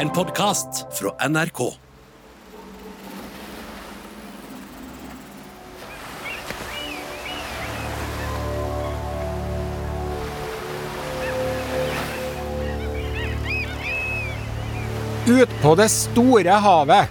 [0.00, 1.60] En podkast fra NRK.
[15.26, 17.08] Ut på det store havet.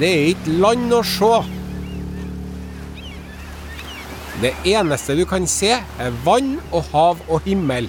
[0.00, 1.30] Det er ikke land å se.
[4.42, 7.86] Det eneste du kan se, er vann og hav og himmel.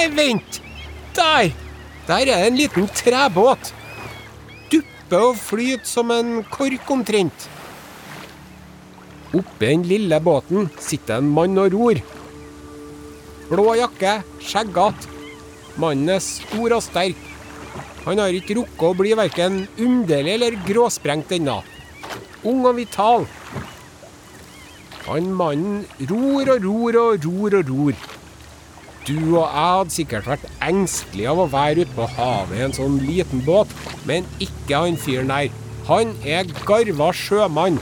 [0.00, 0.62] Nei, vent!
[1.12, 1.50] Der!
[2.08, 3.74] Der er en liten trebåt.
[4.72, 7.42] Dupper og flyter som en kork omtrent.
[9.36, 12.00] Oppi den lille båten sitter en mann og ror.
[13.50, 15.10] Blå jakke, skjeggete.
[15.76, 17.20] Mannen er stor og sterk.
[18.06, 21.58] Han har ikke rukket å bli verken underlig eller gråsprengt ennå.
[22.48, 23.28] Ung og vital.
[25.10, 28.09] Han mannen ror og ror og ror og ror.
[29.08, 32.76] Du og jeg hadde sikkert vært engstelige av å være ute på havet i en
[32.76, 33.72] sånn liten båt,
[34.08, 35.48] men ikke han fyren der.
[35.88, 37.80] Han er garva sjømann.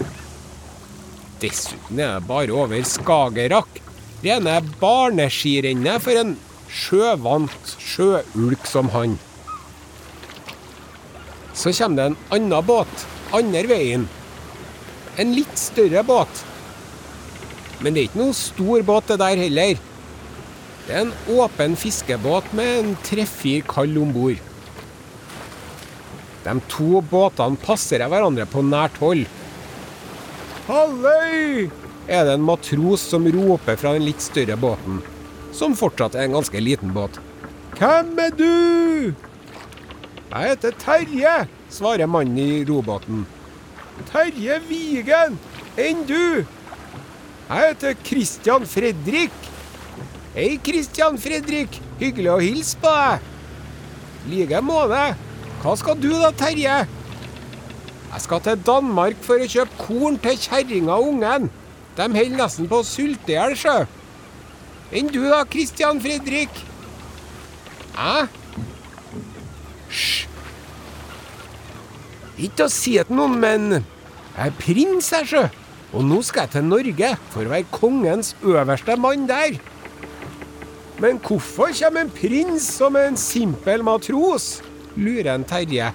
[1.42, 3.80] Dessuten er det bare over Skagerrak.
[4.22, 6.36] Rene barneskirennet for en
[6.70, 9.19] sjøvant sjøulk som han.
[11.58, 14.06] Så kommer det en annen båt, andre veien.
[15.19, 16.44] En litt større båt.
[17.83, 19.88] Men det er ikke noe stor båt det der heller.
[20.89, 24.39] Det er en åpen fiskebåt med en tre-fire kall om bord.
[26.47, 29.27] De to båtene passerer hverandre på nært hold.
[30.64, 31.69] Halløy!
[32.08, 35.03] er det en matros som roper fra den litt større båten,
[35.53, 37.19] som fortsatt er en ganske liten båt.
[37.77, 39.12] Hvem er du?
[40.33, 41.34] Jeg heter Terje,
[41.73, 43.27] svarer mannen i robåten.
[44.08, 45.36] Terje Vigen.
[45.77, 46.45] Enn du?
[47.48, 49.36] Jeg heter Christian Fredrik.
[50.39, 51.81] Hei, Christian Fredrik.
[51.98, 53.25] Hyggelig å hilse på deg.
[54.31, 55.17] like måte.
[55.64, 56.77] Hva skal du da, Terje?
[58.12, 61.48] Jeg skal til Danmark for å kjøpe korn til kjerringa og ungen.
[61.96, 63.74] De holder nesten på å sulte i hjel, sjø.
[64.95, 66.61] Enn du da, Christian Fredrik?
[67.96, 68.29] Hæ?
[69.91, 70.29] Hysj.
[72.46, 75.42] Ikke å si det til noen, men jeg er prins jeg, sjø.
[75.98, 79.58] Og nå skal jeg til Norge for å være kongens øverste mann der.
[80.98, 84.59] Men hvorfor kommer en prins som en simpel matros?
[84.98, 85.92] lurer en Terje.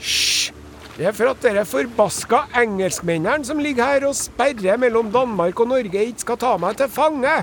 [0.00, 0.50] Hysj!
[0.98, 5.70] Det er for at dere forbaska engelskmennene som ligger her og sperrer mellom Danmark og
[5.70, 7.38] Norge, ikke skal ta meg til fange.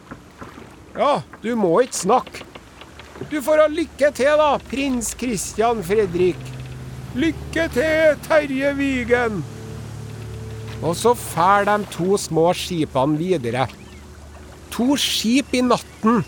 [0.93, 2.45] Ja, du må ikke snakke.
[3.31, 6.37] Du får ha lykke til, da, prins Christian Fredrik.
[7.17, 9.41] Lykke til, Terje Vigen.
[10.85, 13.65] Og så fær de to små skipene videre.
[14.77, 16.21] To skip i natten.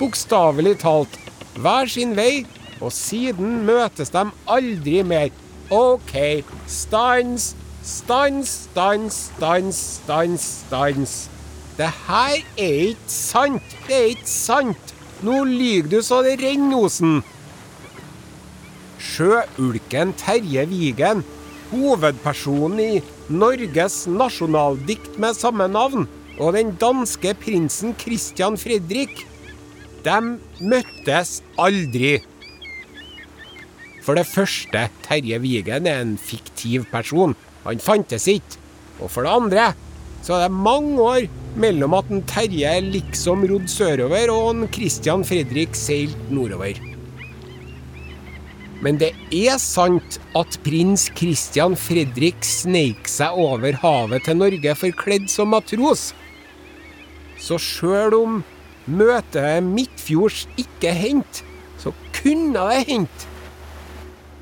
[0.00, 1.18] Bokstavelig talt.
[1.60, 2.46] Hver sin vei,
[2.80, 5.28] og siden møtes de aldri mer.
[5.70, 6.14] OK,
[6.66, 7.50] stans,
[7.84, 11.18] stans, stans, stans, stans, stans.
[11.76, 13.76] Det her er ikke sant.
[13.86, 14.94] Det er ikke sant.
[15.20, 17.20] Nå lyver du så det renner, Osen.
[19.00, 21.22] Sjøulken Terje Vigen,
[21.70, 26.08] hovedpersonen i Norges nasjonaldikt med samme navn,
[26.40, 29.26] og den danske prinsen Christian Fredrik,
[30.06, 32.18] de møttes aldri.
[34.04, 37.36] For det første, Terje Vigen er en fiktiv person.
[37.66, 38.58] Han fantes ikke.
[39.00, 39.66] Og for det andre,
[40.24, 41.26] så er det mange år
[41.60, 46.80] mellom at en Terje liksom rodde sørover og en Christian Fredrik seilte nordover.
[48.80, 55.28] Men det er sant at prins Christian Fredrik sneik seg over havet til Norge forkledd
[55.32, 56.10] som matros.
[57.40, 58.40] Så sjøl om
[58.90, 61.44] møtet midtfjords ikke hendte,
[61.80, 63.26] så kunne det hendt.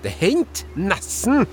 [0.02, 1.46] Det hendte nesten.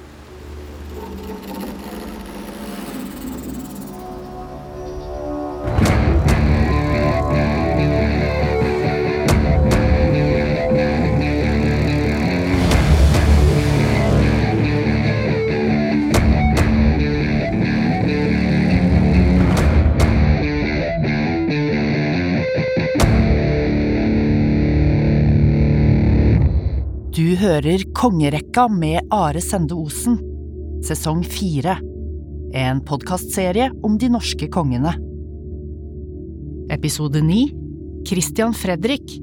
[27.56, 30.18] Hører Kongerekka med Are Sende Osen,
[30.84, 31.78] sesong fire.
[32.52, 34.92] En podkastserie om de norske kongene.
[36.74, 37.46] Episode ni
[38.08, 39.14] Christian Fredrik.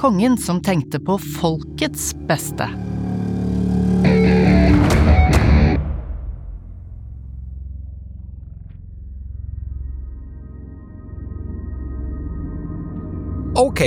[0.00, 2.70] Kongen som tenkte på folkets beste.
[13.60, 13.84] OK,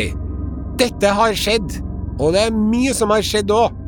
[0.78, 1.80] Dette har skjedd,
[2.20, 3.82] og det er mye som har skjedd òg.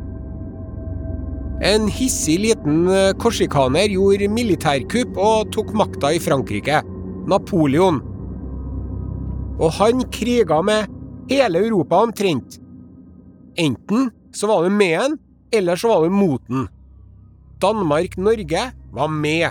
[1.67, 6.83] En hissig liten eh, korsikaner gjorde militærkupp og tok makta i Frankrike.
[7.27, 7.97] Napoleon.
[9.57, 10.91] Og han kriga med
[11.31, 12.59] hele Europa omtrent.
[13.57, 15.17] Enten så var du med han,
[15.51, 16.67] eller så var du mot han.
[17.63, 19.49] Danmark-Norge var med.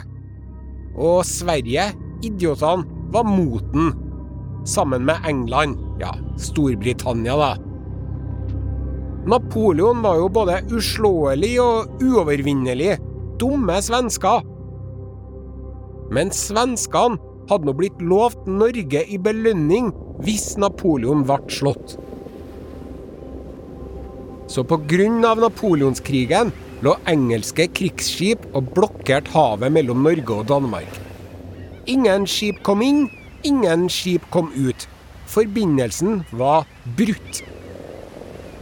[0.95, 1.91] Og Sverige,
[2.23, 3.97] idiotene, var mot han.
[4.67, 5.75] Sammen med England.
[5.99, 7.55] Ja, Storbritannia, da.
[9.27, 12.93] Napoleon var jo både uslåelig og uovervinnelig.
[13.41, 14.45] Dumme svensker.
[16.15, 17.19] Men svenskene
[17.51, 19.91] hadde nå blitt lovt Norge i belønning
[20.23, 21.97] hvis Napoleon ble slått.
[24.47, 26.53] Så av napoleonskrigen
[26.87, 31.03] lå engelske krigsskip og blokkerte havet mellom Norge og Danmark.
[31.87, 33.09] Ingen skip kom inn,
[33.43, 34.87] ingen skip kom ut.
[35.27, 36.63] Forbindelsen var
[36.97, 37.43] brutt.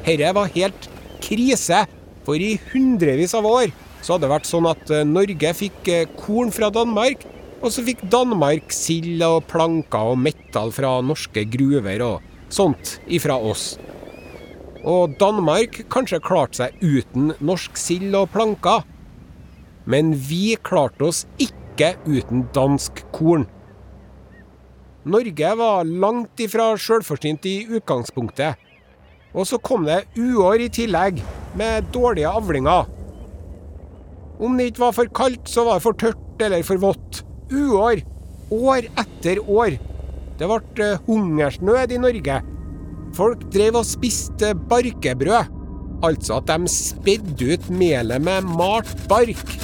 [0.04, 0.88] Dette var helt
[1.24, 1.86] krise,
[2.24, 3.72] for i hundrevis av år
[4.04, 7.24] så hadde det vært sånn at eh, Norge fikk eh, korn fra Danmark,
[7.64, 13.38] og så fikk Danmark sild og planker og metall fra norske gruver og sånt ifra
[13.40, 13.78] oss.
[14.84, 18.84] Og Danmark kanskje klarte seg uten norsk sild og planker.
[19.88, 23.46] Men vi klarte oss ikke uten dansk korn.
[25.08, 28.60] Norge var langt ifra sjølforsynt i utgangspunktet.
[29.34, 31.22] Og så kom det uår i tillegg,
[31.58, 32.86] med dårlige avlinger.
[34.42, 37.22] Om det ikke var for kaldt, så var det for tørt eller for vått.
[37.54, 38.02] Uår.
[38.54, 39.76] År etter år.
[40.38, 42.40] Det ble eh, hungersnød i Norge.
[43.14, 45.52] Folk drev og spiste barkebrød.
[46.04, 49.54] Altså at de spedde ut melet med malt bark.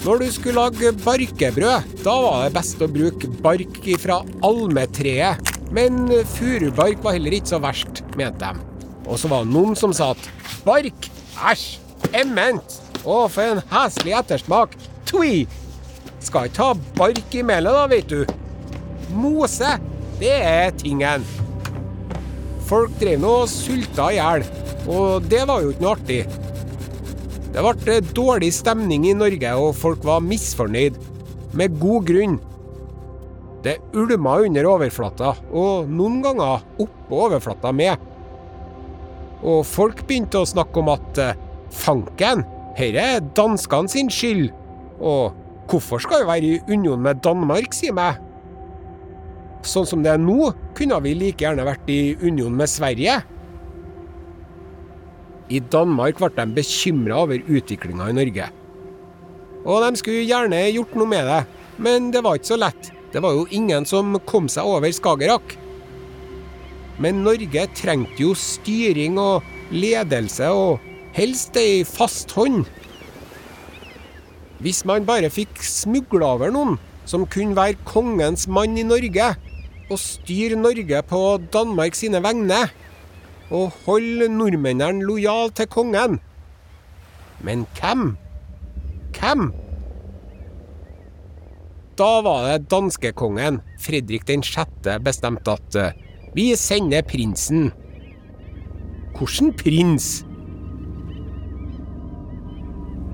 [0.00, 5.49] Når du skulle lage barkebrød, da var det best å bruke bark fra almetreet.
[5.74, 8.66] Men furubark var heller ikke så verst, mente de.
[9.06, 10.30] Og så var det noen som sa at
[10.66, 11.08] bark,
[11.50, 11.66] æsj,
[12.20, 14.74] ement, å for en heslig ettersmak,
[15.08, 15.46] tvi.
[16.20, 18.24] Skal ikke ha bark i melet da, vet du.
[19.14, 19.76] Mose,
[20.20, 21.24] det er tingen.
[22.70, 24.44] Folk drev nå og sulta i hjel,
[24.90, 26.20] og det var jo ikke noe artig.
[27.50, 30.98] Det ble dårlig stemning i Norge, og folk var misfornøyd.
[31.58, 32.36] Med god grunn.
[33.64, 38.00] Det ulma under overflata, og noen ganger oppå overflata med.
[39.40, 41.36] Og folk begynte å snakke om at eh,
[41.72, 42.44] fanken,
[42.78, 44.48] dette er danskene sin skyld.
[45.00, 45.36] Og
[45.70, 48.20] hvorfor skal vi være i union med Danmark, sier meg.
[49.66, 53.18] Sånn som det er nå, kunne vi like gjerne vært i union med Sverige.
[55.50, 58.48] I Danmark ble de bekymra over utviklinga i Norge.
[59.66, 61.42] Og de skulle gjerne gjort noe med det,
[61.84, 62.92] men det var ikke så lett.
[63.10, 65.56] Det var jo ingen som kom seg over Skagerrak.
[67.00, 70.78] Men Norge trengte jo styring og ledelse, og
[71.16, 72.66] helst ei fast hånd.
[74.60, 76.76] Hvis man bare fikk smugla over noen
[77.08, 79.32] som kunne være kongens mann i Norge,
[79.90, 82.60] og styre Norge på Danmark sine vegne
[83.50, 86.20] og holde nordmennene lojal til kongen.
[87.42, 88.14] Men hvem?
[89.16, 89.50] Hvem?
[91.98, 95.96] Da var det danskekongen, Fredrik den 6., bestemte at eh,
[96.34, 97.70] vi sender prinsen.
[99.18, 100.22] Hvilken prins?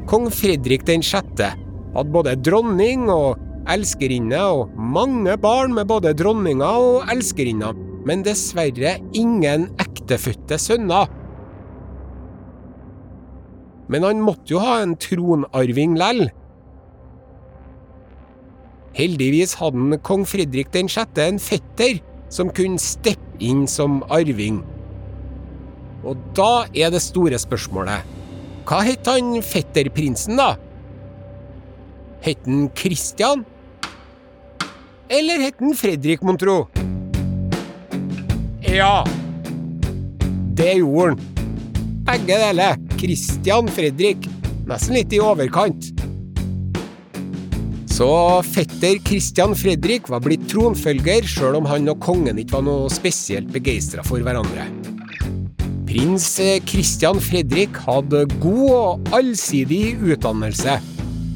[0.07, 1.43] Kong Fredrik den 6.
[1.97, 3.41] hadde både dronning og
[3.73, 7.73] elskerinne og mange barn med både dronninga og elskerinna,
[8.07, 11.11] men dessverre ingen ektefødte sønner.
[13.91, 16.29] Men han måtte jo ha en tronarving lell.
[18.97, 21.19] Heldigvis hadde kong Fredrik den 6.
[21.21, 21.99] en fetter
[22.33, 24.63] som kunne steppe inn som arving.
[26.01, 28.15] Og da er det store spørsmålet
[28.67, 30.57] hva het han fetterprinsen, da?
[32.25, 33.45] Het han Christian?
[35.13, 36.57] Eller het han Fredrik, mon tro?
[38.65, 39.05] Ja,
[40.59, 41.21] det gjorde han.
[42.09, 42.81] Begge deler.
[42.97, 44.27] Christian Fredrik.
[44.67, 45.93] Nesten litt i overkant.
[47.97, 52.91] Så fetter Christian Fredrik var blitt tronfølger, sjøl om han og kongen ikke var noe
[52.93, 54.67] spesielt begeistra for hverandre.
[55.89, 56.27] Prins
[56.69, 60.77] Christian Fredrik hadde god og allsidig utdannelse.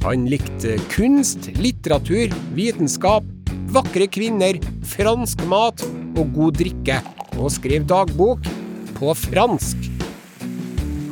[0.05, 3.25] Han likte kunst, litteratur, vitenskap,
[3.73, 4.61] vakre kvinner,
[4.93, 5.81] fransk mat
[6.13, 7.01] og god drikke,
[7.41, 8.45] og skrev dagbok
[9.01, 9.89] på fransk.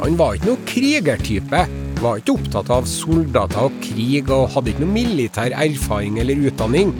[0.05, 1.65] Han var ikke noe krigertype,
[2.03, 6.93] var ikke opptatt av soldater og krig og hadde ikke noe militær erfaring eller utdanning.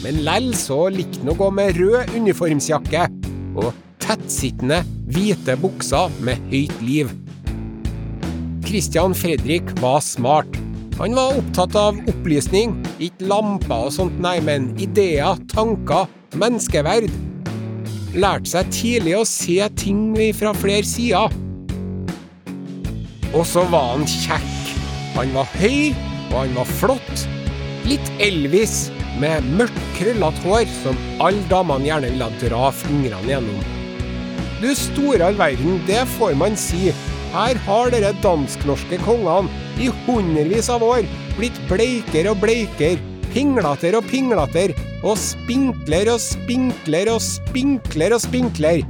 [0.00, 3.08] Men lell så likte han å gå med rød uniformsjakke
[3.60, 4.80] og tettsittende,
[5.10, 7.10] hvite bukser med høyt liv.
[8.64, 10.56] Christian Fredrik var smart.
[11.00, 17.08] Han var opptatt av opplysning, ikke lamper og sånt, nei, men ideer, tanker, menneskeverd.
[18.16, 21.32] Lærte seg tidlig å se ting fra flere sider.
[23.34, 24.72] Og så var han kjekk.
[25.14, 25.92] Han var høy,
[26.30, 27.26] og han var flott.
[27.86, 28.88] Litt Elvis,
[29.20, 33.62] med mørkt, krøllete hår som alle damene gjerne ville dra fingrene gjennom.
[34.60, 36.90] Du store all verden, det får man si.
[37.30, 39.48] Her har dere dansk-norske kongene
[39.80, 41.06] i hundrevis av år
[41.38, 42.98] blitt bleikere og bleikere,
[43.30, 44.74] pinglater og pinglater,
[45.06, 48.82] og spinkler og spinkler og spinkler og spinkler.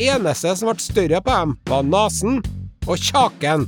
[0.00, 2.40] Eneste som ble større på dem, var nesen
[2.86, 3.66] og kjaken.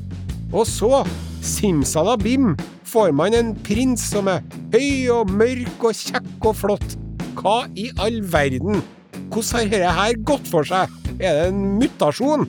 [0.54, 1.02] Og så,
[1.44, 2.54] simsalabim,
[2.88, 6.96] får man en prins som er høy og mørk og kjekk og flott.
[7.38, 8.80] Hva i all verden?
[9.28, 10.94] Hvordan har dette her gått for seg?
[11.18, 12.46] Er det en mutasjon?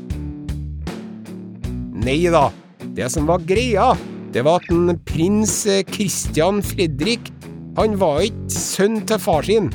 [1.99, 2.47] Nei da.
[2.95, 3.91] Det som var greia,
[4.33, 5.61] det var at en prins
[5.91, 7.31] Christian Fredrik
[7.77, 9.69] han var ikke sønn til far sin.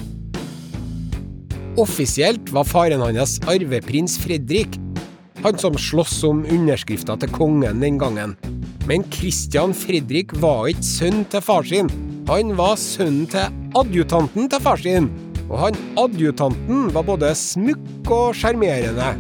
[1.81, 4.77] Offisielt var faren hans arveprins Fredrik,
[5.45, 8.33] han som sloss om underskrifta til kongen den gangen.
[8.89, 11.91] Men Christian Fredrik var ikke sønn til far sin.
[12.31, 15.11] Han var sønnen til adjutanten til far sin.
[15.45, 19.13] Og han adjutanten var både smukk og sjarmerende.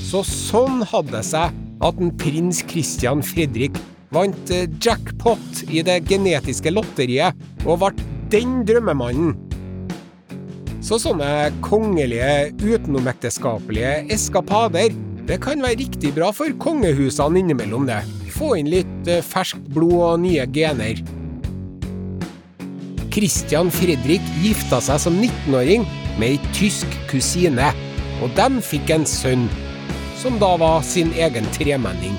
[0.00, 1.52] Så sånn hadde det seg
[1.84, 3.76] at en prins Christian Fredrik
[4.14, 9.34] vant eh, jackpot i det genetiske lotteriet og ble den drømmemannen.
[10.86, 14.94] Så sånne kongelige, utenomekteskapelige eskapader,
[15.26, 18.02] det kan være riktig bra for kongehusene innimellom, det.
[18.36, 21.00] Få inn litt eh, ferskt blod og nye gener.
[23.10, 25.86] Christian Fredrik gifta seg som 19-åring
[26.20, 27.72] med ei tysk kusine,
[28.22, 29.48] og de fikk en sønn,
[30.20, 32.14] som da var sin egen tremenning.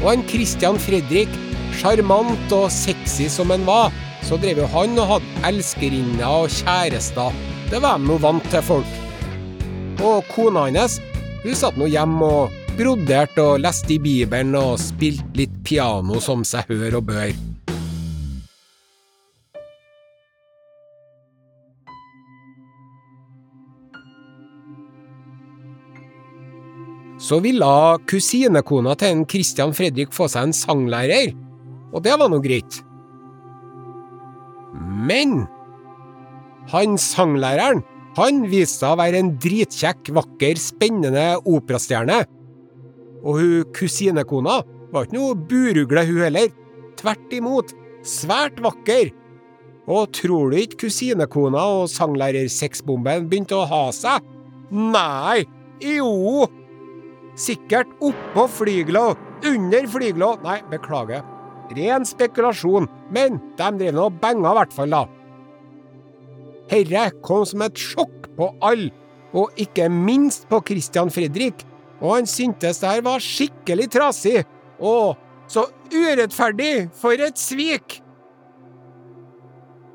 [0.00, 1.32] Og han Christian Fredrik,
[1.80, 3.90] sjarmant og sexy som han var,
[4.28, 7.34] så drev jo han og hadde elskerinner og kjærester.
[7.72, 8.98] Det var de nå vant til, folk.
[10.04, 11.00] Og kona hans,
[11.44, 16.44] hun satt nå hjemme og broderte og leste i Bibelen og spilte litt piano som
[16.46, 17.32] seg hør og bør.
[27.20, 27.72] Så ville
[28.10, 31.34] kusinekona til en Christian Fredrik få seg en sanglærer,
[31.92, 32.80] og det var nå greit.
[35.06, 35.44] Men
[36.72, 37.84] han sanglæreren,
[38.18, 42.24] han viste seg å være en dritkjekk, vakker, spennende operastjerne.
[43.20, 46.50] Og hun kusinekona var ikke noe burugle, hun heller.
[46.98, 47.74] Tvert imot,
[48.06, 49.12] svært vakker.
[49.90, 54.26] Og tror du ikke kusinekona og sanglærersexbomben begynte å ha seg?
[54.70, 55.44] Nei,
[55.82, 56.46] jo!
[57.40, 59.12] Sikkert oppå flygla,
[59.46, 61.24] under flygla Nei, beklager.
[61.70, 65.04] Ren spekulasjon, men de drev nå og benga i hvert fall, da.
[66.70, 68.92] Herre kom som et sjokk på alle,
[69.34, 71.64] og ikke minst på Christian Fredrik,
[72.00, 74.44] og han syntes det her var skikkelig trasig.
[74.80, 74.94] Å,
[75.50, 76.88] så urettferdig!
[76.96, 78.00] For et svik!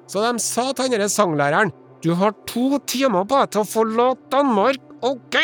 [0.05, 1.73] Så de sa til denne sanglæreren
[2.05, 5.37] du har to timer på deg til å forlate Danmark, OK?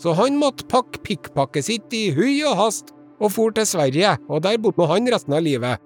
[0.00, 4.42] Så han måtte pakke pikkpakket sitt i hui og hast og for til Sverige, og
[4.46, 5.82] der bodde han resten av livet.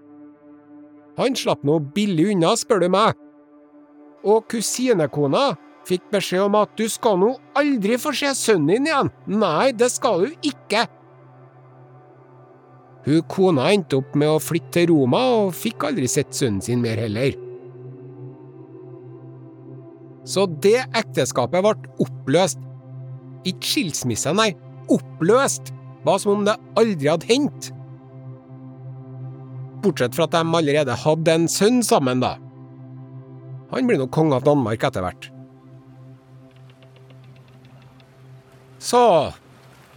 [1.18, 3.16] Han slapp nå billig unna, spør du meg.
[4.26, 5.50] Og kusinekona
[5.88, 9.10] fikk beskjed om at du skal nå aldri få se sønnen din igjen.
[9.40, 10.84] Nei, det skal du ikke.
[13.08, 16.82] Hun kona endte opp med å flytte til Roma, og fikk aldri sett sønnen sin
[16.84, 17.37] mer heller.
[20.28, 22.60] Så det ekteskapet ble oppløst.
[23.48, 24.50] Ikke skilsmisse, nei,
[24.92, 25.72] oppløst!
[26.04, 27.70] Var som om det aldri hadde hendt.
[29.82, 32.37] Bortsett fra at de allerede hadde en sønn sammen, da.
[33.73, 35.28] Han blir nok konge av Danmark etter hvert.
[38.82, 39.00] Så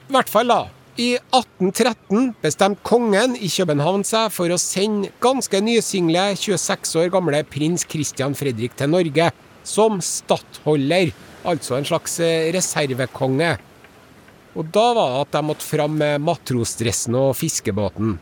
[0.09, 0.67] i hvert fall, da.
[0.99, 7.39] I 1813 bestemte kongen i København seg for å sende ganske nysingle 26 år gamle
[7.47, 9.29] prins Christian Fredrik til Norge
[9.63, 11.13] som stattholder,
[11.47, 12.17] altså en slags
[12.53, 13.53] reservekonge.
[14.51, 18.17] Og da var det at de måtte fram med matrosdressen og fiskebåten.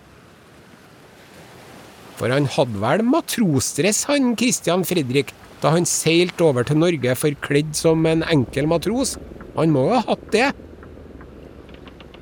[2.19, 5.31] For han hadde vel matrosdress, han Christian Fredrik,
[5.63, 9.15] da han seilte over til Norge forkledd som en enkel matros.
[9.55, 10.49] Han må ha hatt det.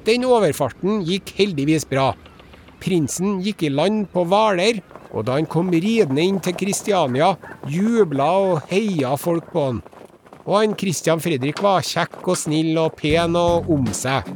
[0.08, 2.12] Den overfarten gikk heldigvis bra.
[2.82, 4.80] Prinsen gikk i land på Hvaler,
[5.12, 7.34] og da han kom ridende inn til Kristiania,
[7.68, 9.86] jubla og heia folk på han.
[10.48, 14.30] og han Christian Fredrik var kjekk og snill og pen og om seg.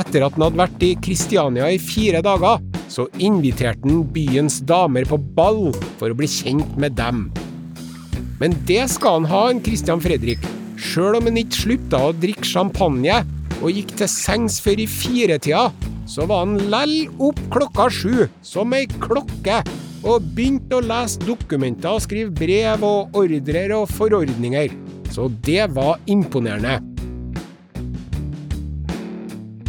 [0.00, 5.04] Etter at han hadde vært i Kristiania i fire dager, så inviterte han byens damer
[5.08, 5.68] på ball
[6.00, 7.26] for å bli kjent med dem.
[8.40, 10.44] Men det skal han ha, en Christian Fredrik,
[10.80, 13.20] sjøl om han ikke slutta å drikke champagne
[13.60, 15.66] og gikk til sengs før i firetida,
[16.08, 19.60] så var han lell opp klokka sju, som ei klokke,
[20.00, 24.72] og begynte å lese dokumenter og skrive brev og ordrer og forordninger.
[25.12, 26.78] Så det var imponerende.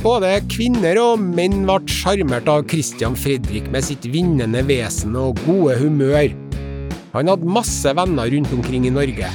[0.01, 5.75] Både kvinner og menn ble sjarmert av Christian Fredrik med sitt vinnende vesen og gode
[5.77, 6.31] humør.
[7.13, 9.29] Han hadde masse venner rundt omkring i Norge.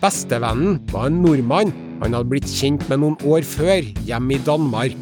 [0.00, 4.96] Bestevennen var en nordmann han hadde blitt kjent med noen år før, hjemme i Danmark.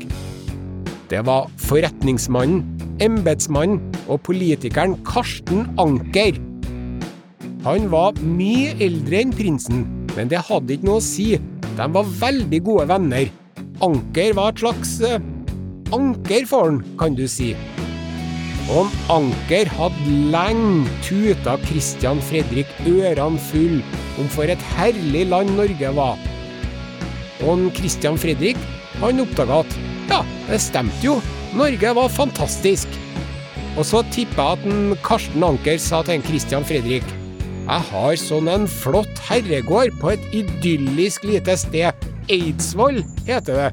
[1.10, 2.64] Det var forretningsmannen,
[3.02, 3.78] embetsmannen
[4.08, 6.42] og politikeren Karsten Anker.
[7.62, 11.30] Han var mye eldre enn prinsen, men det hadde ikke noe å si.
[11.78, 13.30] De var veldig gode venner.
[13.82, 15.22] Anker var et slags eh,
[15.94, 17.54] anker for han, kan du si.
[18.72, 23.80] Og Anker hadde lenge tuta Christian Fredrik ørene full
[24.22, 26.20] om for et herlig land Norge var.
[27.44, 28.60] Og Christian Fredrik
[29.02, 29.76] han oppdaga at
[30.08, 31.18] ja, det stemte jo,
[31.58, 32.88] Norge var fantastisk.
[33.74, 37.04] Og så tippa jeg at en Karsten Anker sa til en Christian Fredrik
[37.64, 41.96] jeg har sånn en flott herregård på et idyllisk lite sted.
[42.32, 43.70] Eidsvoll heter det.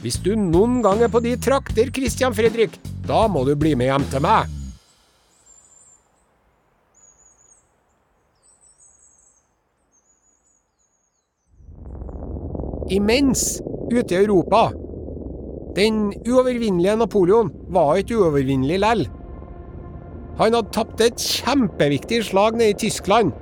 [0.00, 3.90] Hvis du noen gang er på de trakter, Christian Fredrik, da må du bli med
[3.90, 4.54] hjem til meg.
[12.88, 13.58] Imens,
[13.92, 14.70] ute i Europa
[15.76, 19.02] Den uovervinnelige Napoleon var ikke uovervinnelig lell.
[20.38, 23.34] Han hadde tapt et kjempeviktig slag nede i Tyskland.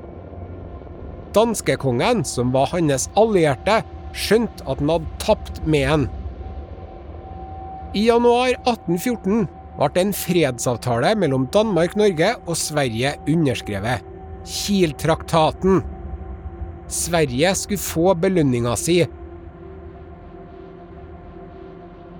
[1.36, 3.84] Danskekongen, som var hans allierte,
[4.16, 6.06] skjønte at han hadde tapt med en.
[7.96, 14.04] I januar 1814 ble en fredsavtale mellom Danmark-Norge og Sverige underskrevet.
[14.46, 15.82] Kiel-traktaten.
[16.92, 19.00] Sverige skulle få belønninga si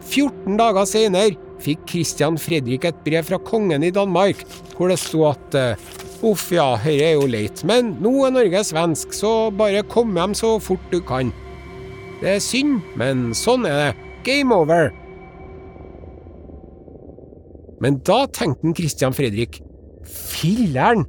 [0.07, 4.43] 14 dager senere fikk Christian Fredrik et brev fra kongen i Danmark,
[4.77, 5.87] hvor det sto at eh,
[6.27, 10.33] Uff ja, dette er jo leit, men nå er Norge svensk, så bare kom hjem
[10.35, 11.29] så fort du kan.
[12.21, 13.91] Det er synd, men sånn er det.
[14.27, 14.89] Game over.
[17.83, 19.61] Men da tenkte Christian Fredrik
[20.07, 21.05] Filler'n!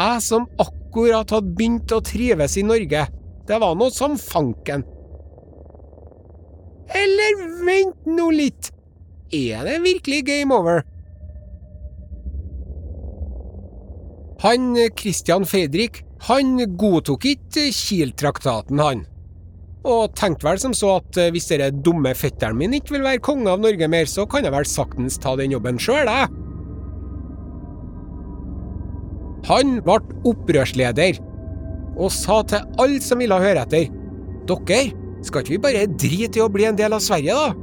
[0.00, 3.06] Jeg som akkurat hadde begynt å trives i Norge.
[3.48, 4.84] Det var noe som fanken.
[6.90, 8.70] Eller vent nå litt,
[9.30, 10.82] er det virkelig game over?
[14.40, 19.04] Han Christian Fredrik, han godtok ikke Kiel-traktaten, han.
[19.88, 23.48] Og tenkte vel som så at hvis denne dumme fetteren min ikke vil være konge
[23.48, 26.28] av Norge mer, så kan jeg vel saktens ta den jobben sjøl, jeg.
[29.48, 29.96] Han ble
[30.28, 31.20] opprørsleder,
[31.96, 33.88] og sa til alle som ville høre etter,
[34.50, 34.82] dere,
[35.24, 37.54] skal ikke vi bare drite i å bli en del av Sverige, da?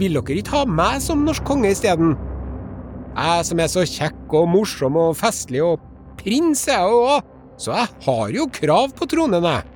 [0.00, 2.16] Vil dere ikke ha meg som norsk konge isteden?
[3.16, 5.80] Jeg som er så kjekk og morsom og festlig og
[6.18, 7.24] prins jeg òg,
[7.56, 9.75] så jeg har jo krav på tronen, jeg.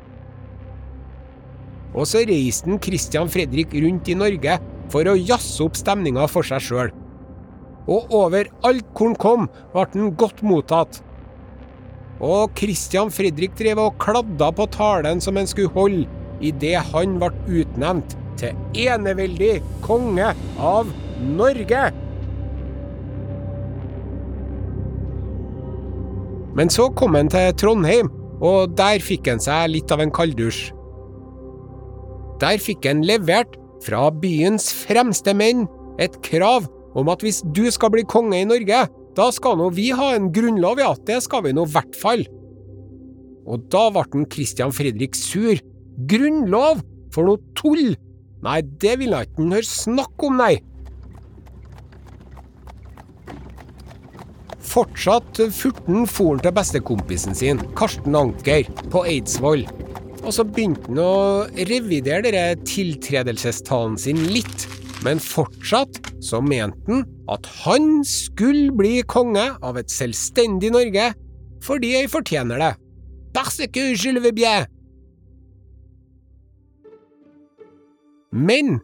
[1.91, 4.59] Og så reiste Christian Fredrik rundt i Norge
[4.91, 6.93] for å jazze opp stemninga for seg sjøl.
[7.91, 11.01] Og overalt hvor han kom, ble han godt mottatt.
[12.21, 16.07] Og Christian Fredrik drev og kladda på talen som han skulle holde,
[16.41, 21.89] idet han ble utnevnt til eneveldig konge av Norge.
[26.57, 30.71] Men så kom han til Trondheim, og der fikk han seg litt av en kalddusj.
[32.41, 35.67] Der fikk en levert, fra byens fremste menn,
[36.01, 38.85] et krav om at hvis du skal bli konge i Norge,
[39.17, 42.25] da skal nå vi ha en grunnlov, ja, det skal vi nå i hvert fall.
[43.51, 45.59] Og da ble Christian Fredrik sur,
[46.09, 46.81] Grunnlov?
[47.11, 47.97] For noe tull!
[48.45, 50.55] Nei, det ville jeg ikke høre snakk om, nei!
[54.71, 59.67] Fortsatt furten for han til bestekompisen sin, Karsten Anker, på Eidsvoll.
[60.21, 64.67] Og så begynte han å revidere denne tiltredelsestalen sin litt,
[65.05, 71.11] men fortsatt så mente han at han skulle bli konge av et selvstendig Norge,
[71.65, 72.75] fordi jeg fortjener det.
[73.33, 74.67] Parce que je le veux bien!
[78.31, 78.79] Men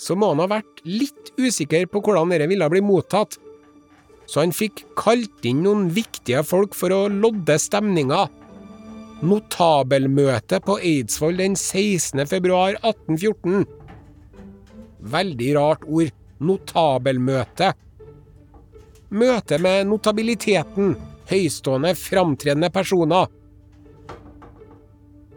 [0.00, 3.36] så må han ha vært litt usikker på hvordan dette ville bli mottatt,
[4.26, 8.26] så han fikk kalt inn noen viktige folk for å lodde stemninga.
[9.24, 12.20] Notabelmøte på Eidsvoll den 16.
[12.28, 13.62] februar 1814.
[15.08, 16.10] Veldig rart ord.
[16.44, 17.70] Notabelmøte.
[19.16, 20.92] Møte med notabiliteten.
[21.30, 23.30] Høystående, framtredende personer.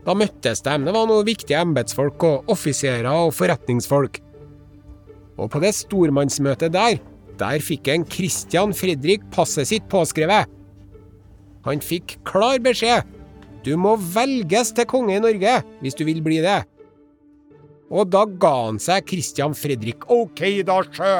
[0.03, 0.73] Da møttes de.
[0.83, 4.19] Det var noen viktige embetsfolk og offiserer og forretningsfolk.
[5.39, 6.99] Og på det stormannsmøtet der,
[7.39, 10.51] der fikk en Christian Fredrik passet sitt påskrevet.
[11.63, 13.07] Han fikk klar beskjed.
[13.65, 16.62] Du må velges til konge i Norge hvis du vil bli det.
[17.89, 20.06] Og da ga han seg Christian Fredrik.
[20.13, 21.15] Ok, da, sjø!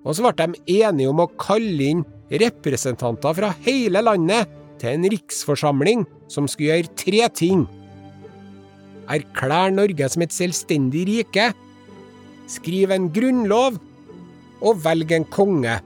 [0.00, 4.48] Og så ble de enige om å kalle inn representanter fra hele landet
[4.80, 7.66] til en riksforsamling som skulle gjøre tre ting.
[9.10, 11.50] Erklære Norge som et selvstendig rike,
[12.48, 13.76] skrive en grunnlov
[14.60, 15.76] og velge en konge.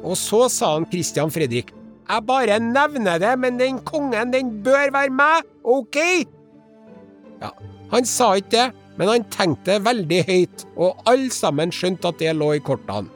[0.00, 1.74] Og så sa han Christian Fredrik,
[2.10, 5.98] jeg bare nevner det, men den kongen, den bør være meg, ok?
[7.40, 7.50] Ja,
[7.92, 8.66] han sa ikke det,
[8.98, 13.08] men han tenkte veldig høyt, og alle sammen skjønte at det lå i kortene.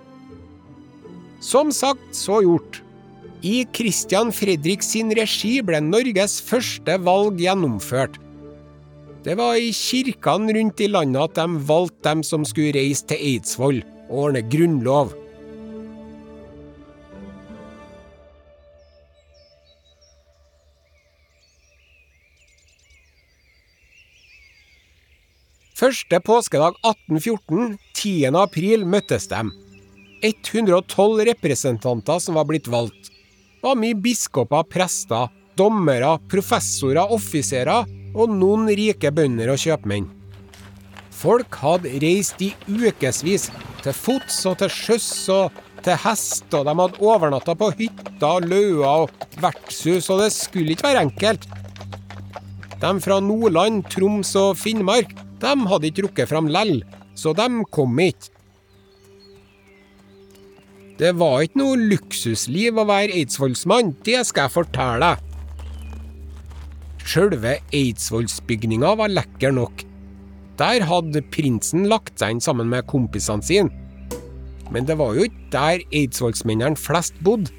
[1.45, 2.81] Som sagt, så gjort.
[3.45, 8.17] I Christian Fredrik sin regi ble Norges første valg gjennomført.
[9.25, 13.21] Det var i kirkene rundt i landet at de valgte dem som skulle reise til
[13.21, 15.13] Eidsvoll og ordne grunnlov.
[25.85, 28.31] Første påskedag 1814, 10.
[28.41, 29.41] april, møttes de.
[30.25, 33.11] 112 representanter som var blitt valgt.
[33.11, 35.27] Det var mye biskoper, prester,
[35.61, 40.07] dommere, professorer, offiserer og noen rike bønder og kjøpmenn.
[41.13, 43.51] Folk hadde reist i ukevis,
[43.85, 49.05] til fots og til sjøs og til hest, og de hadde overnatta på hytter, lauer
[49.11, 51.45] og vertshus, og det skulle ikke være enkelt.
[52.81, 55.13] De fra Nordland, Troms og Finnmark,
[55.45, 56.79] de hadde ikke rukket fram lell,
[57.15, 58.33] så de kom ikke.
[60.95, 65.31] Det var ikke noe luksusliv å være eidsvollsmann, det skal jeg fortelle deg.
[67.05, 69.83] Sjølve Eidsvollsbygninga var lekker nok.
[70.57, 73.69] Der hadde prinsen lagt seg inn sammen med kompisene sine.
[74.73, 77.53] Men det var jo ikke der eidsvollsmennene flest bodde.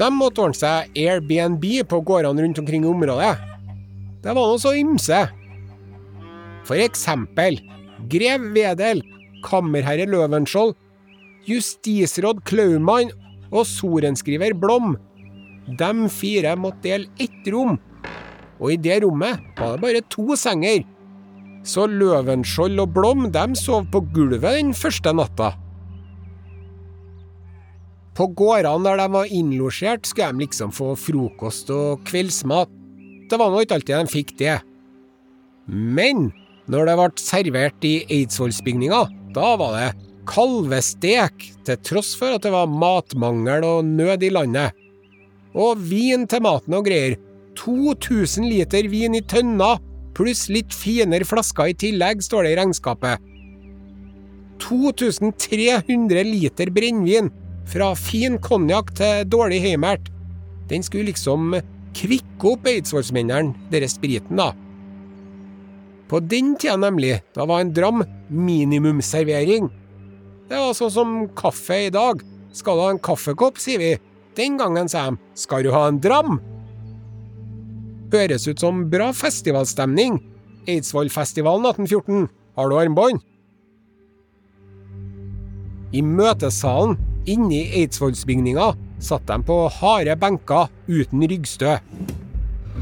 [0.00, 3.34] De måtte ordne seg Airbnb på gårdene rundt omkring i området.
[4.24, 5.20] Det var nå så ymse.
[6.68, 7.58] For eksempel
[8.10, 9.02] grev Wedel,
[9.46, 10.76] kammerherre Løvenskiold,
[11.48, 13.10] justisråd Klaumann
[13.52, 14.96] og sorenskriver Blom.
[15.78, 17.76] De fire måtte dele ett rom,
[18.58, 20.84] og i det rommet var det bare to senger.
[21.66, 25.52] Så Løvenskiold og Blom de sov på gulvet den første natta.
[28.12, 32.70] På gårdene der de var innlosjert, skulle de liksom få frokost og kveldsmat.
[33.30, 34.58] Det var nå ikke alltid de fikk det.
[35.66, 36.28] Men
[36.70, 39.02] når det ble servert i Eidsvollsbygninga,
[39.34, 39.88] da var det
[40.30, 44.78] kalvestek, til tross for at det var matmangel og nød i landet.
[45.58, 47.18] Og vin til maten og greier.
[47.58, 49.74] 2000 liter vin i tønna,
[50.16, 53.28] pluss litt finere flasker i tillegg, står det i regnskapet.
[54.62, 57.30] 2300 liter brennevin,
[57.68, 60.08] fra fin konjakk til dårlig heimert.
[60.70, 61.54] Den skulle liksom
[61.96, 64.52] kvikke opp eidsvollsmennene, deres spriten, da.
[66.12, 69.70] På den tida, nemlig, da var en dram minimumsservering.
[70.50, 72.20] Det var sånn som kaffe i dag.
[72.52, 73.94] Skal du ha en kaffekopp, sier vi.
[74.36, 76.36] Den gangen sa de skal du ha en dram?
[78.12, 80.20] Høres ut som bra festivalstemning.
[80.68, 82.28] Eidsvollfestivalen 1814.
[82.60, 83.24] Har du armbånd?
[85.96, 91.78] I møtesalen inne i Eidsvollsbygninga satt de på harde benker uten ryggstø.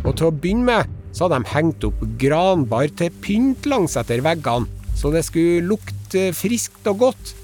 [0.03, 4.23] Og til å begynne med så hadde de hengt opp granbar til pynt langs etter
[4.25, 7.35] veggene, så det skulle lukte friskt og godt.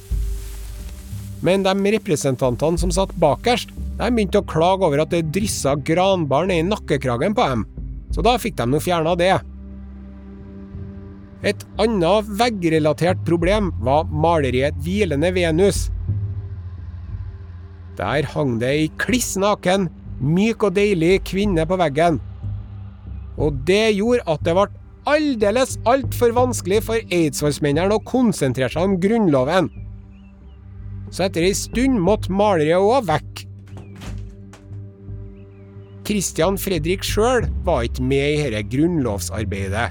[1.47, 6.49] Men de representantene som satt bakerst, de begynte å klage over at det dryssa granbar
[6.49, 7.67] ned i nakkekragen på dem,
[8.13, 9.35] så da fikk de nå fjerna det.
[11.47, 15.87] Et annet veggrelatert problem var maleriet Hvilende Venus.
[17.97, 19.89] Der hang det ei kliss naken,
[20.21, 22.19] myk og deilig kvinne på veggen.
[23.37, 24.69] Og det gjorde at det ble
[25.07, 29.69] aldeles altfor vanskelig for eidsvollsmennene å konsentrere seg om Grunnloven.
[31.15, 33.45] Så etter ei stund måtte maleriet òg vekk.
[36.07, 39.89] Christian Fredrik sjøl var ikke med i dette grunnlovsarbeidet.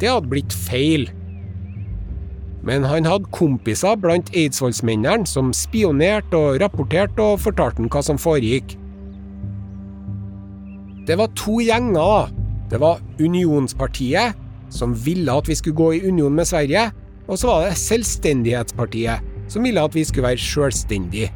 [0.00, 1.06] Det hadde blitt feil.
[2.64, 8.20] Men han hadde kompiser blant eidsvollsmennene som spionerte og rapporterte og fortalte ham hva som
[8.20, 8.76] foregikk.
[11.08, 12.39] Det var to gjenger, da.
[12.70, 14.38] Det var Unionspartiet,
[14.70, 16.90] som ville at vi skulle gå i union med Sverige,
[17.26, 21.30] og så var det Selvstendighetspartiet, som ville at vi skulle være selvstendige.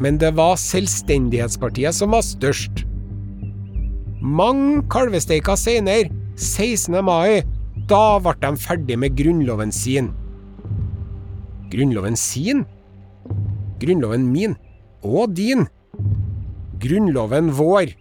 [0.00, 2.84] Men det var Selvstendighetspartiet som var størst.
[4.22, 6.98] Mange kalvesteiker senere, 16.
[7.04, 7.42] mai,
[7.90, 10.10] da ble de ferdig med grunnloven sin.
[11.70, 12.64] Grunnloven sin?
[13.78, 14.56] Grunnloven min.
[15.02, 15.66] Og din.
[16.82, 17.94] Grunnloven vår.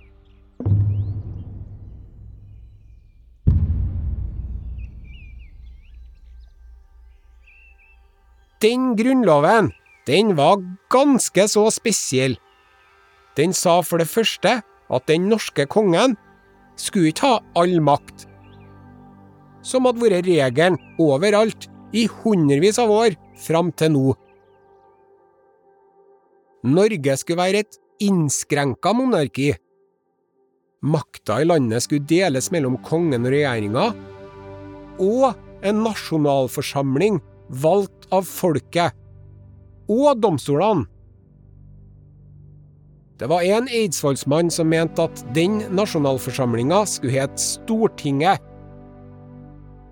[8.63, 9.72] Den grunnloven,
[10.08, 12.38] den var ganske så spesiell.
[13.38, 16.15] Den sa for det første at den norske kongen
[16.80, 18.26] skulle ikke ha all makt,
[19.62, 24.06] som hadde vært regelen overalt i hundrevis av år fram til nå.
[26.67, 29.52] Norge skulle være et innskrenka monarki.
[30.88, 33.88] Makta i landet skulle deles mellom kongen og regjeringa,
[35.02, 35.28] og
[35.65, 37.20] en nasjonalforsamling
[37.63, 38.96] valgt av folket,
[39.88, 40.88] og domstolene.
[43.17, 48.43] Det var en eidsvollsmann som mente at den nasjonalforsamlinga skulle hete Stortinget.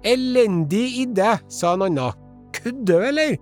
[0.05, 2.21] Elendig idé, sa en annen.
[2.53, 3.37] Kødder du, eller?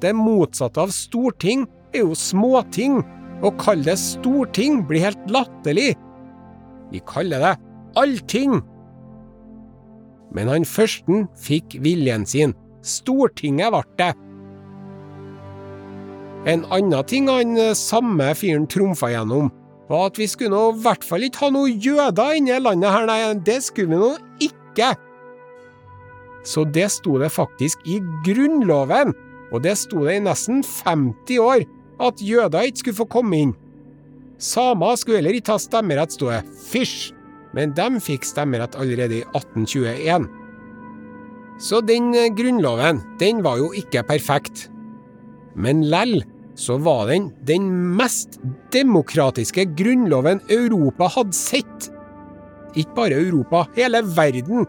[0.00, 3.02] Det motsatte av storting er jo småting.
[3.44, 5.92] Å kalle det storting blir helt latterlig.
[6.92, 7.52] Vi kaller det
[8.00, 8.62] allting.
[10.32, 12.56] Men han førsten fikk viljen sin.
[12.82, 14.12] Stortinget ble det.
[16.52, 19.52] En annen ting han eh, samme fyren trumfa gjennom,
[19.90, 22.90] var at vi skulle nå i hvert fall ikke ha noen jøder inne i landet
[22.90, 24.92] her, nei, det skulle vi nå ikke.
[26.42, 29.14] Så det sto det faktisk i Grunnloven,
[29.52, 31.66] og det sto det i nesten 50 år,
[32.02, 33.56] at jøder ikke skulle få komme inn.
[34.42, 36.42] Samer skulle heller ikke ha stemmerett, sto det.
[36.72, 37.12] Fysj!
[37.54, 40.26] Men de fikk stemmerett allerede i 1821.
[41.62, 44.66] Så den eh, grunnloven, den var jo ikke perfekt.
[45.54, 46.22] Men lell
[46.58, 48.40] så var den den mest
[48.74, 51.88] demokratiske grunnloven Europa hadde sett.
[52.74, 54.66] Ikke bare Europa, hele verden.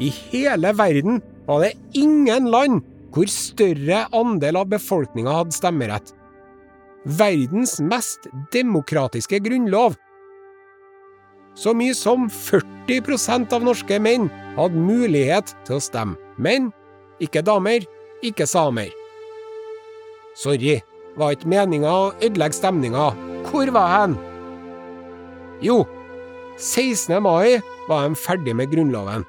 [0.00, 2.82] I hele verden var det ingen land
[3.14, 6.14] hvor større andel av befolkninga hadde stemmerett.
[7.04, 9.98] Verdens mest demokratiske grunnlov.
[11.54, 16.18] Så mye som 40% av norske menn hadde mulighet til å stemme.
[16.38, 16.70] Men
[17.22, 17.84] ikke damer,
[18.24, 18.92] ikke samer.
[20.38, 20.80] Sorry,
[21.18, 23.10] var ikke meninga å ødelegge stemninga.
[23.46, 24.16] Hvor var jeg?
[25.64, 25.84] Jo,
[26.58, 27.20] 16.
[27.22, 29.24] mai var de ferdig med Grunnloven.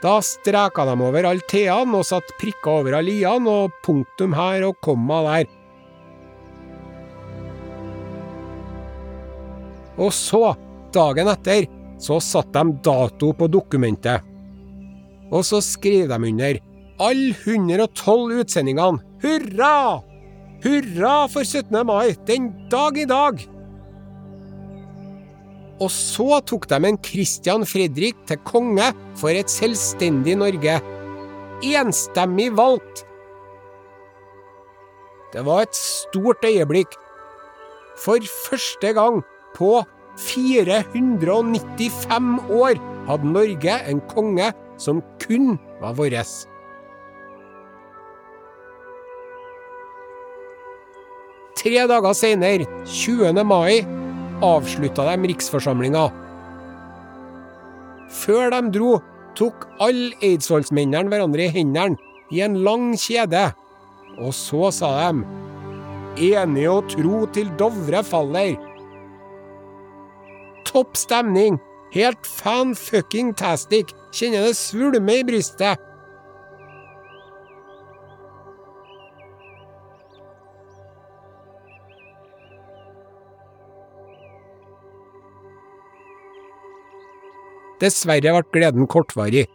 [0.00, 4.64] Da streka de over alle t-ene og satte prikker over alle i-ene og punktum her
[4.70, 5.50] og komma der.
[10.00, 10.54] Og så,
[10.96, 11.68] dagen etter,
[12.00, 14.29] så satte de dato på dokumentet.
[15.30, 16.58] Og så skrev de under
[17.00, 18.98] alle 112 utsendingene.
[19.22, 20.02] Hurra!
[20.60, 21.86] Hurra for 17.
[21.86, 23.46] mai, den dag i dag!
[25.80, 30.76] Og så tok de en Christian Fredrik til konge for et selvstendig Norge.
[31.64, 33.06] Enstemmig valgt.
[35.32, 36.94] Det var et stort øyeblikk.
[38.00, 38.16] For
[38.48, 39.22] første gang
[39.56, 39.84] på
[40.20, 42.74] 495 år
[43.08, 46.16] hadde Norge en konge som kun var vår.
[51.60, 53.44] Tre dager senere, 20.
[53.44, 53.82] mai,
[54.40, 56.06] avslutta de riksforsamlinga.
[58.10, 58.94] Før de dro,
[59.36, 62.00] tok alle eidsvollsmennene hverandre i hendene
[62.32, 63.50] i en lang kjede,
[64.18, 65.38] og så sa de
[66.20, 68.56] Enige og tro til Dovre faller.
[70.66, 71.60] Topp stemning!
[71.94, 73.94] Helt fan-fucking-tastic!
[74.10, 75.78] Kjenner det svulme i brystet.
[87.80, 89.46] Dessverre ble gleden kortvarig.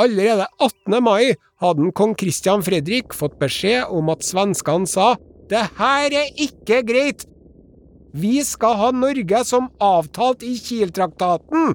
[0.00, 1.00] Allerede 18.
[1.02, 5.16] mai hadde kong Christian Fredrik fått beskjed om at svenskene sa
[5.50, 7.26] det her er ikke greit,
[8.12, 11.74] vi skal ha Norge som avtalt i Kiel-traktaten.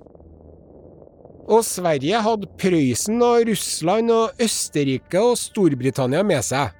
[1.45, 6.73] Og Sverige hadde Prøysen og Russland og Østerrike og Storbritannia med seg.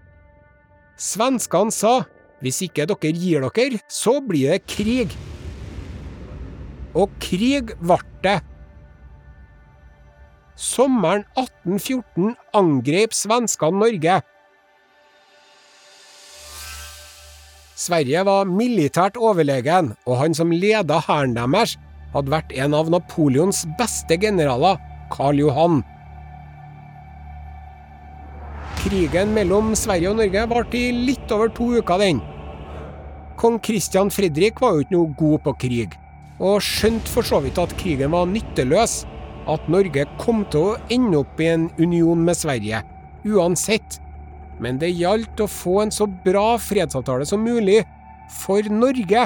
[1.00, 2.02] Svenskene sa
[2.44, 5.16] hvis ikke dere gir dere, så blir det krig.
[6.96, 8.40] Og krig ble det.
[10.56, 14.22] Sommeren 1814 angrep svenskene Norge.
[17.76, 21.74] Sverige var militært overlegen, og han som leda hæren deres,
[22.14, 24.80] hadde vært en av Napoleons beste generaler,
[25.12, 25.82] Karl Johan.
[28.80, 32.24] Krigen mellom Sverige og Norge varte i litt over to uker, den.
[33.36, 36.00] Kong Christian Fredrik var jo ikke noe god på krig,
[36.40, 39.02] og skjønte for så vidt at krigen var nytteløs,
[39.52, 42.86] at Norge kom til å ende opp i en union med Sverige,
[43.28, 44.00] uansett.
[44.64, 47.82] Men det gjaldt å få en så bra fredsavtale som mulig
[48.42, 49.26] for Norge.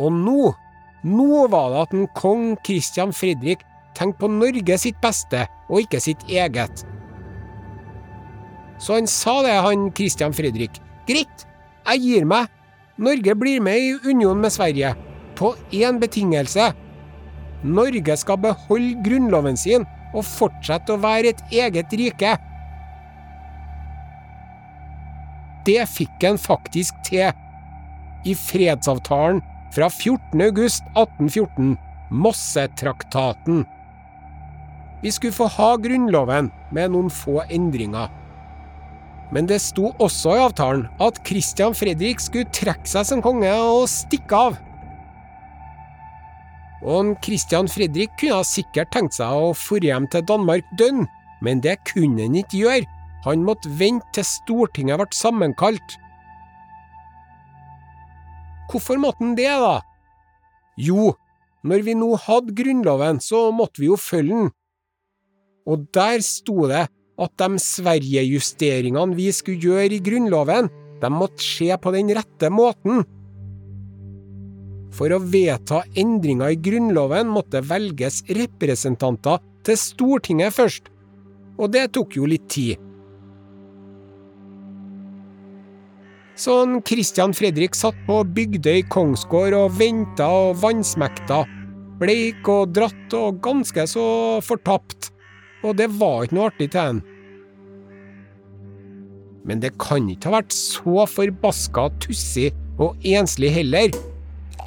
[0.00, 0.52] Og nå,
[1.04, 3.64] nå var det at en kong Christian Fredrik
[3.96, 6.84] tenkte på Norge sitt beste, og ikke sitt eget.
[8.82, 10.80] Så han sa det, han Christian Fredrik.
[11.06, 11.46] Greit,
[11.86, 12.50] jeg gir meg.
[13.02, 14.94] Norge blir med i union med Sverige.
[15.38, 16.72] På én betingelse.
[17.62, 22.36] Norge skal beholde grunnloven sin og fortsette å være et eget rike.
[25.66, 27.30] Det fikk han faktisk til.
[28.22, 29.40] I fredsavtalen
[29.74, 31.76] fra 14.8.1814,
[32.12, 33.64] Mossetraktaten.
[35.02, 38.10] Vi skulle få ha Grunnloven med noen få endringer.
[39.32, 43.88] Men det sto også i avtalen at Christian Fredrik skulle trekke seg som konge og
[43.90, 44.58] stikke av.
[46.82, 51.06] Og Christian Fredrik kunne sikkert tenkt seg å dra hjem til Danmark dønn,
[51.42, 52.88] men det kunne han ikke gjøre.
[53.22, 55.98] Han måtte vente til Stortinget ble sammenkalt.
[58.72, 59.78] Hvorfor måtte han det, da?
[60.80, 61.12] Jo,
[61.62, 64.50] når vi nå hadde Grunnloven, så måtte vi jo følge den.
[65.70, 66.88] Og der sto det
[67.22, 70.70] at de Sverige-justeringene vi skulle gjøre i Grunnloven,
[71.02, 73.04] de måtte skje på den rette måten.
[74.92, 80.90] For å vedta endringer i Grunnloven måtte velges representanter til Stortinget først,
[81.56, 82.80] og det tok jo litt tid.
[86.42, 91.42] Sånn Christian Fredrik satt på Bygdøy kongsgård og venta og vansmekta,
[92.00, 94.06] bleik og dratt og ganske så
[94.44, 95.12] fortapt,
[95.62, 97.02] og det var ikke noe artig til han.
[99.46, 102.50] Men det kan ikke ha vært så forbaska tussig
[102.80, 103.92] og enslig heller.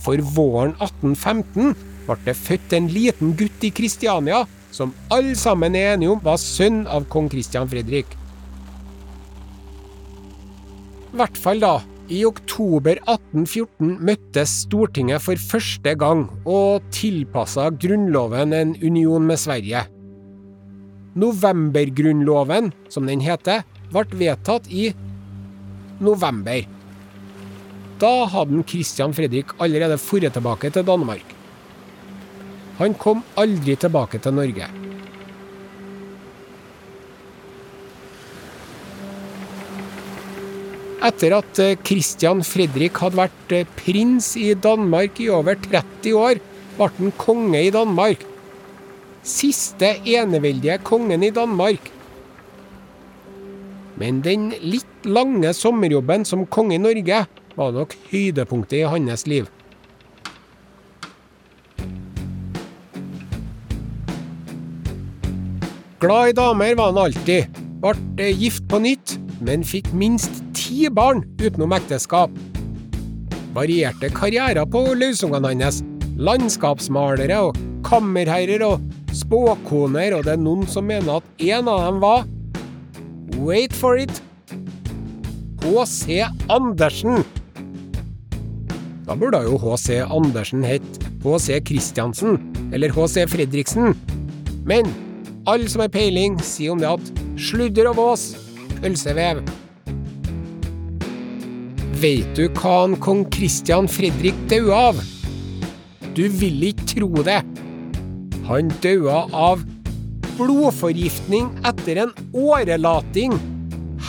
[0.03, 1.73] For våren 1815
[2.05, 4.43] ble det født en liten gutt i Kristiania
[4.75, 8.09] som alle sammen er enige om var sønn av kong Kristian Fredrik.
[11.13, 11.75] I hvert fall da.
[12.11, 19.87] I oktober 1814 møttes Stortinget for første gang og tilpassa Grunnloven en union med Sverige.
[21.17, 24.89] Novembergrunnloven, som den heter, ble vedtatt i
[26.03, 26.74] november.
[27.99, 31.35] Da hadde Christian Fredrik allerede dratt tilbake til Danmark.
[32.79, 34.67] Han kom aldri tilbake til Norge.
[41.05, 46.41] Etter at eh, Christian Fredrik hadde vært eh, prins i Danmark i over 30 år,
[46.75, 48.25] ble han konge i Danmark.
[49.23, 51.91] Siste eneveldige kongen i Danmark.
[53.95, 57.23] Men den litt lange sommerjobben som konge i Norge
[57.55, 59.47] var nok høydepunktet i hans liv.
[65.99, 67.61] Glad i damer var han alltid.
[67.81, 69.15] Ble gift på nytt,
[69.45, 72.33] men fikk minst ti barn utenom ekteskap.
[73.55, 75.81] Varierte karrierer på løsungene hans.
[76.15, 78.83] Landskapsmalere og kammerherrer og
[79.15, 82.27] spåkoner, og det er noen som mener at en av dem var
[83.35, 84.21] Wait for it!
[85.65, 86.21] H.C.
[86.47, 87.23] Andersen.
[89.05, 89.99] Da burde jo H.C.
[90.01, 91.59] Andersen hett H.C.
[91.67, 92.39] Christiansen,
[92.73, 93.27] eller H.C.
[93.29, 93.93] Fredriksen.
[94.65, 94.89] Men
[95.45, 98.31] alle som har peiling, sier om det at sludder og vås,
[98.79, 99.43] pølsevev.
[102.01, 105.03] Veit du hva han kong Christian Fredrik daua av?
[106.17, 107.43] Du vil ikke tro det.
[108.49, 109.61] Han daua av
[110.39, 113.37] blodforgiftning etter en årelating.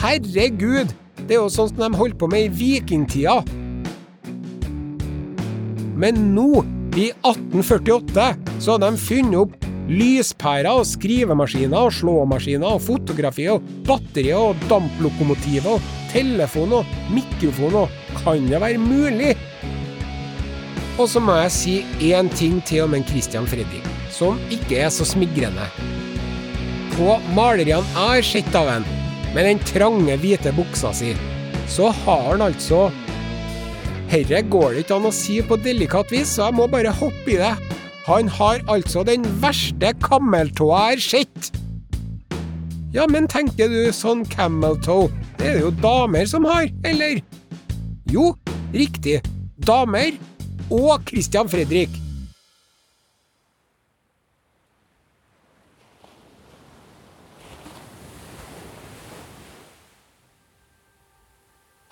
[0.01, 0.89] Herregud,
[1.21, 3.39] det er jo som de holdt på med i vikingtida.
[5.97, 6.63] Men nå,
[6.97, 8.27] i 1848,
[8.61, 14.65] så hadde de funnet opp lyspærer og skrivemaskiner og slåmaskiner og fotografi og batterier og
[14.69, 19.35] damplokomotiver og telefon og mikrofon og Kan det være mulig?
[20.97, 24.89] Og så må jeg si én ting til om en Christian Fredrik, som ikke er
[24.89, 25.67] så smigrende.
[26.95, 28.87] På maleriene jeg har sett av en,
[29.35, 31.13] med den trange, hvite buksa si,
[31.69, 32.87] så har han altså
[34.07, 37.33] Herre går det ikke an å si på delikat vis, så jeg må bare hoppe
[37.33, 37.51] i det.
[38.07, 41.49] Han har altså den verste kammeltåa jeg har sett.
[42.95, 47.19] Ja, men tenker du sånn camel det er det jo damer som har, eller?
[48.07, 48.31] Jo,
[48.71, 49.19] riktig.
[49.59, 50.15] Damer
[50.71, 51.91] og Christian Fredrik.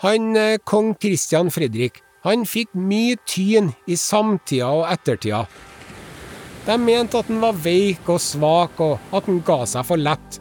[0.05, 5.43] Han eh, kong Christian Fredrik han fikk mye tyn i samtida og ettertida.
[6.65, 10.39] De mente at han var veik og svak, og at han ga seg for lett.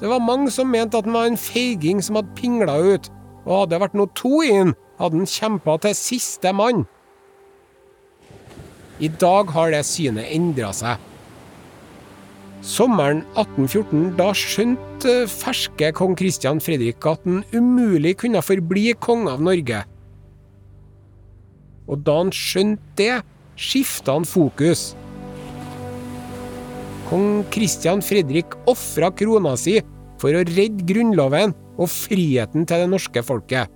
[0.00, 3.08] Det var mange som mente at han var en feiging som hadde pingla ut,
[3.46, 6.84] og hadde det vært noe to i han, hadde han kjempa til siste mann.
[9.00, 11.00] I dag har det synet endra seg.
[12.60, 19.40] Sommeren 1814, da skjønte ferske kong Kristian Fredrik at han umulig kunne forbli konge av
[19.48, 19.80] Norge.
[21.90, 23.20] Og da han skjønte det,
[23.60, 24.92] skifta han fokus.
[27.10, 29.80] Kong Kristian Fredrik ofra krona si
[30.20, 33.72] for å redde Grunnloven og friheten til det norske folket.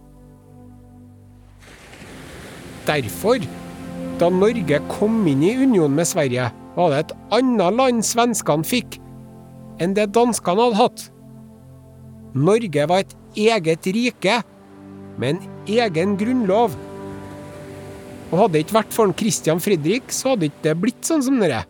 [2.84, 3.42] Derfor,
[4.20, 8.98] da Norge kom inn i union med Sverige, var det et annet land svenskene fikk
[9.82, 11.04] enn det danskene hadde hatt.
[12.34, 14.40] Norge var et eget rike,
[15.18, 16.74] med en egen grunnlov.
[18.34, 21.36] Og hadde det ikke vært for Christian Fredrik, så hadde ikke det blitt sånn som
[21.38, 21.60] dere.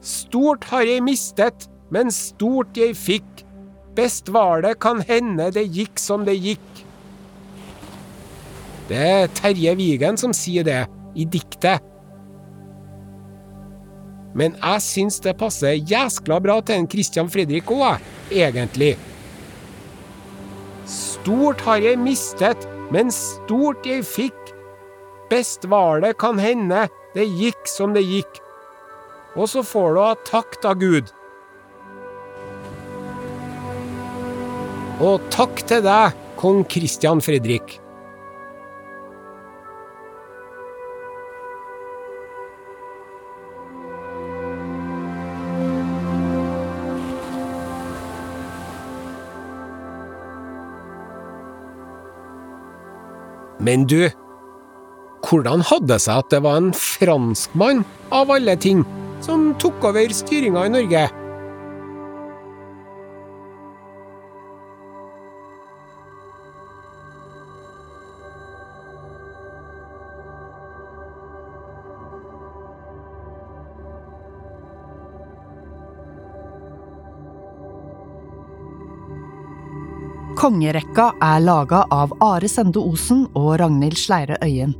[0.00, 3.44] Stort har jeg mistet, men stort jeg fikk.
[3.98, 6.80] Best var det, kan hende det gikk som det gikk.
[8.88, 10.80] Det er Terje Vigen som sier det,
[11.12, 11.84] i diktet.
[14.32, 18.00] Men jeg syns det passer jæskla bra til en Christian Fredrik òg,
[18.32, 18.94] egentlig.
[20.88, 22.64] Stort har jeg mistet,
[22.94, 24.54] men stort jeg fikk.
[25.30, 28.40] Best var det, kan hende, det gikk som det gikk.
[29.38, 31.12] Og så får du ha takk da, Gud.
[35.00, 37.78] Og takk til deg, kong Christian Fredrik.
[53.70, 54.08] Men du,
[55.22, 58.80] hvordan hadde det seg at det var en franskmann, av alle ting,
[59.22, 61.04] som tok over styringa i Norge?
[80.40, 84.70] Kongerekka er laga av Are Sende Osen og Ragnhild Sleire Øyen.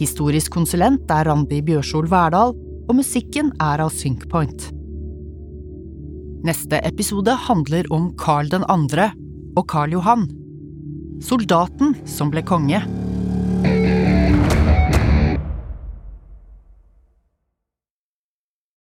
[0.00, 2.54] Historisk konsulent er Randi Bjørsol Verdal,
[2.88, 4.70] og musikken er av Synkpoint.
[6.48, 8.64] Neste episode handler om Karl 2.
[9.60, 10.24] og Karl Johan.
[11.20, 12.80] Soldaten som ble konge.